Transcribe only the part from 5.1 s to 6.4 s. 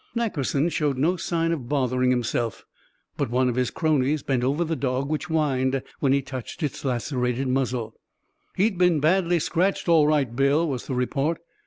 whined when he